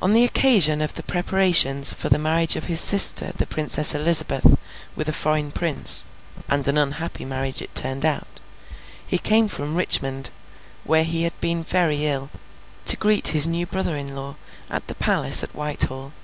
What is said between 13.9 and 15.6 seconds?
in law, at the palace at